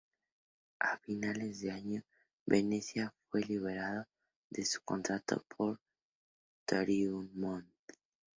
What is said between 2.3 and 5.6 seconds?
Venezia fue liberado de su contrato